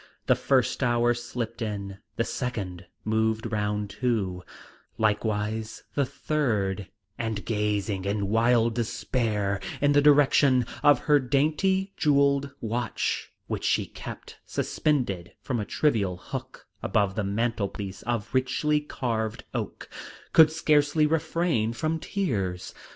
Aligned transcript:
The 0.25 0.33
first 0.33 0.81
hour 0.81 1.13
slipped 1.13 1.61
in, 1.61 1.99
the 2.15 2.23
second 2.23 2.87
moved 3.05 3.51
round 3.51 3.91
too, 3.91 4.41
likewise 4.97 5.83
the 5.93 6.07
third; 6.07 6.87
and, 7.19 7.45
gazing 7.45 8.05
in 8.05 8.27
wild 8.29 8.73
despair 8.73 9.59
in 9.79 9.91
the 9.91 10.01
direction 10.01 10.65
of 10.81 11.01
her 11.01 11.19
dainty 11.19 11.93
jewelled 11.97 12.49
watch, 12.61 13.31
which 13.45 13.63
she 13.63 13.85
kept 13.85 14.39
suspended 14.43 15.33
from 15.39 15.59
a 15.59 15.65
trivial 15.65 16.17
hook 16.17 16.65
above 16.81 17.13
the 17.13 17.23
mantelpiece 17.23 18.01
of 18.01 18.33
richly 18.33 18.79
carved 18.81 19.43
oak, 19.53 19.87
could 20.33 20.51
scarcely 20.51 21.05
refrain 21.05 21.73
from 21.73 21.99
tears. 21.99 22.73